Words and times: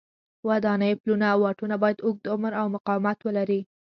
ودانۍ، 0.47 0.91
پلونه 1.01 1.25
او 1.33 1.39
واټونه 1.43 1.75
باید 1.83 2.03
اوږد 2.05 2.25
عمر 2.33 2.51
او 2.61 2.65
مقاومت 2.75 3.17
ولري. 3.23 3.59